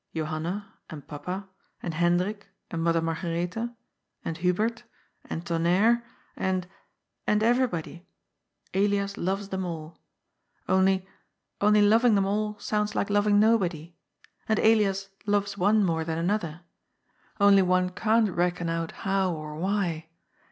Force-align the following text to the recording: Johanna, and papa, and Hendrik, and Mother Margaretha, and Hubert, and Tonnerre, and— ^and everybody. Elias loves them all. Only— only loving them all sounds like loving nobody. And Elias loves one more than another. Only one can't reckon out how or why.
Johanna, 0.15 0.73
and 0.89 1.07
papa, 1.07 1.47
and 1.83 1.93
Hendrik, 1.93 2.47
and 2.71 2.81
Mother 2.83 3.03
Margaretha, 3.03 3.75
and 4.25 4.35
Hubert, 4.37 4.83
and 5.25 5.45
Tonnerre, 5.45 6.03
and— 6.35 6.65
^and 7.27 7.43
everybody. 7.43 8.07
Elias 8.73 9.15
loves 9.15 9.49
them 9.49 9.63
all. 9.63 9.99
Only— 10.67 11.05
only 11.61 11.83
loving 11.83 12.15
them 12.15 12.25
all 12.25 12.57
sounds 12.57 12.95
like 12.95 13.11
loving 13.11 13.39
nobody. 13.39 13.95
And 14.49 14.57
Elias 14.57 15.09
loves 15.27 15.55
one 15.55 15.83
more 15.85 16.03
than 16.03 16.17
another. 16.17 16.61
Only 17.39 17.61
one 17.61 17.91
can't 17.91 18.31
reckon 18.31 18.69
out 18.69 18.91
how 19.05 19.31
or 19.35 19.55
why. 19.55 20.09